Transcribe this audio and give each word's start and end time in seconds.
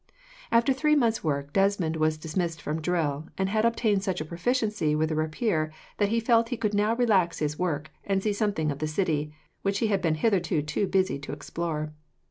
After 0.51 0.73
three 0.73 0.95
months' 0.95 1.23
work 1.23 1.53
Desmond 1.53 1.95
was 1.95 2.17
dismissed 2.17 2.59
from 2.59 2.81
drill, 2.81 3.27
and 3.37 3.49
had 3.49 3.65
obtained 3.65 4.01
such 4.01 4.19
a 4.19 4.25
proficiency 4.25 4.95
with 4.95 5.09
the 5.09 5.15
rapier 5.15 5.71
that 5.99 6.09
he 6.09 6.19
felt 6.19 6.47
that 6.47 6.49
he 6.49 6.57
could 6.57 6.73
now 6.73 6.95
relax 6.95 7.37
his 7.37 7.59
work, 7.59 7.91
and 8.03 8.23
see 8.23 8.33
something 8.33 8.71
of 8.71 8.79
the 8.79 8.87
city, 8.87 9.31
which 9.61 9.77
he 9.77 9.89
had 9.89 10.01
been 10.01 10.15
hitherto 10.15 10.63
too 10.63 10.87
busy 10.87 11.19
to 11.19 11.31
explore. 11.33 11.93